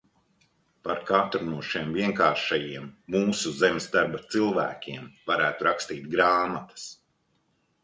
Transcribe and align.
Par 0.85 1.01
katru 1.09 1.41
no 1.49 1.59
šiem 1.71 1.91
vienkāršajiem 1.97 2.87
mūsu 3.17 3.53
zemes 3.61 3.89
darba 3.97 4.23
cilvēkiem 4.37 5.07
varētu 5.31 5.71
rakstīt 5.71 6.11
grāmatas. 6.19 6.91